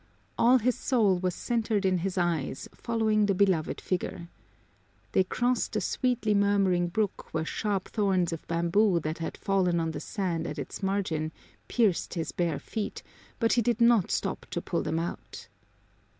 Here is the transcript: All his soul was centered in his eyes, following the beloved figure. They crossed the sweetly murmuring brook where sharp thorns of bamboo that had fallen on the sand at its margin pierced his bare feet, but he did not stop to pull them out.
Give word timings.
All 0.35 0.57
his 0.57 0.75
soul 0.75 1.19
was 1.19 1.35
centered 1.35 1.85
in 1.85 1.99
his 1.99 2.17
eyes, 2.17 2.67
following 2.73 3.27
the 3.27 3.35
beloved 3.35 3.79
figure. 3.79 4.29
They 5.11 5.23
crossed 5.23 5.73
the 5.73 5.81
sweetly 5.81 6.33
murmuring 6.33 6.87
brook 6.87 7.31
where 7.35 7.45
sharp 7.45 7.87
thorns 7.87 8.33
of 8.33 8.47
bamboo 8.47 8.99
that 9.01 9.19
had 9.19 9.37
fallen 9.37 9.79
on 9.79 9.91
the 9.91 9.99
sand 9.99 10.47
at 10.47 10.57
its 10.57 10.81
margin 10.81 11.31
pierced 11.67 12.15
his 12.15 12.31
bare 12.31 12.57
feet, 12.57 13.03
but 13.37 13.53
he 13.53 13.61
did 13.61 13.79
not 13.79 14.09
stop 14.09 14.47
to 14.49 14.59
pull 14.59 14.81
them 14.81 14.97
out. 14.97 15.47